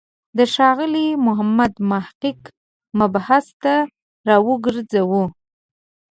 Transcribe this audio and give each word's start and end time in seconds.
د 0.37 0.39
ښاغلي 0.53 1.07
محمد 1.25 1.73
محق 1.89 2.41
مبحث 2.99 3.45
ته 3.63 3.73
راوګرځو. 4.27 5.23